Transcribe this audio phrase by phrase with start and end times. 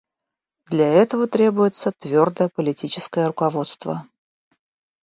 [0.71, 4.07] Для этого требуется твердое политическое руководство.